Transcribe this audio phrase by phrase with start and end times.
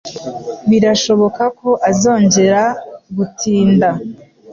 [0.69, 2.63] Birashoboka ko azongera
[3.15, 3.89] gutinda.